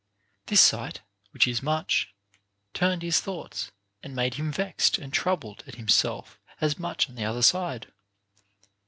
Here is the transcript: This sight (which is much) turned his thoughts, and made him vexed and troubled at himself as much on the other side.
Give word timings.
This 0.47 0.61
sight 0.61 1.01
(which 1.29 1.47
is 1.47 1.61
much) 1.61 2.11
turned 2.73 3.03
his 3.03 3.21
thoughts, 3.21 3.69
and 4.01 4.15
made 4.15 4.33
him 4.33 4.51
vexed 4.51 4.97
and 4.97 5.13
troubled 5.13 5.63
at 5.67 5.75
himself 5.75 6.39
as 6.59 6.79
much 6.79 7.07
on 7.07 7.13
the 7.13 7.25
other 7.25 7.43
side. 7.43 7.85